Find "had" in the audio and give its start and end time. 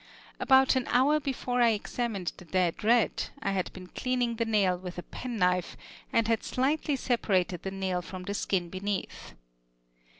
3.51-3.71, 6.27-6.43